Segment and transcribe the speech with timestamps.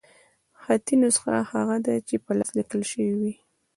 [0.61, 3.33] خطي نسخه هغه ده، چي په لاس ليکل سوې يي.